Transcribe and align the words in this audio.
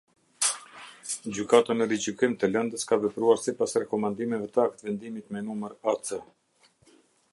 Gjykata 1.37 1.75
në 1.75 1.87
rigjykim 1.91 2.33
të 2.43 2.49
lëndës 2.55 2.89
ka 2.93 2.99
vepruar 3.03 3.43
sipas 3.43 3.77
rekomandimeve 3.83 4.49
të 4.57 4.65
aktvendimit 4.67 5.33
me 5.37 5.45
numër 5.51 5.77
Ac. 5.93 6.15